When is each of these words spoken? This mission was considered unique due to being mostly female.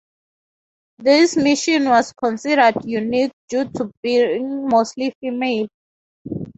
This 0.97 1.37
mission 1.37 1.87
was 1.87 2.11
considered 2.11 2.83
unique 2.85 3.33
due 3.49 3.65
to 3.69 3.91
being 4.01 4.67
mostly 4.67 5.13
female. 5.21 5.67